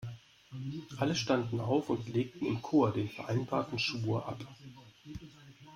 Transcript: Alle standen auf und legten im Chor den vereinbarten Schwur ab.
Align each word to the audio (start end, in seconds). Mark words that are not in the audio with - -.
Alle 0.97 1.13
standen 1.13 1.59
auf 1.59 1.89
und 1.91 2.09
legten 2.09 2.47
im 2.47 2.63
Chor 2.63 2.91
den 2.91 3.07
vereinbarten 3.07 3.77
Schwur 3.77 4.25
ab. 4.27 4.43